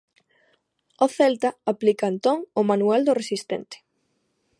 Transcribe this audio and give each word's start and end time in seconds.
O 1.05 1.07
Celta 1.17 1.49
aplica 1.71 2.05
entón 2.13 2.37
o 2.59 2.61
manual 2.69 3.01
do 3.03 3.17
resistente. 3.21 3.77